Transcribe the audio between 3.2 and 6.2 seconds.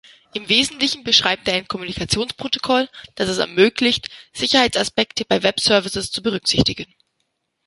es ermöglicht, Sicherheitsaspekte bei Webservices